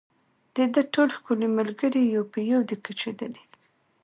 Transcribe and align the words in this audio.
د 0.55 0.57
ده 0.73 0.81
ټول 0.93 1.09
ښکلي 1.17 1.47
ملګري 1.59 2.01
یو 2.15 2.23
په 2.31 2.39
یو 2.51 2.59
دي 2.69 2.75
کوچېدلي 2.85 3.43